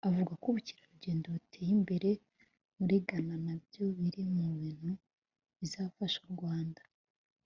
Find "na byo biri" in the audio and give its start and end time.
3.45-4.21